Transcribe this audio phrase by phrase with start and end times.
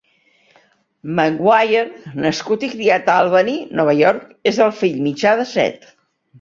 [1.19, 1.83] Maguire,
[2.25, 3.53] nascut i criat a Albany,
[3.83, 5.91] Nova York, és el fill mitjà de set.